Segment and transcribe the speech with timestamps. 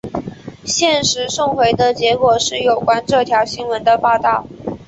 [0.65, 4.47] 现时送回的结果是有关这新闻的报道。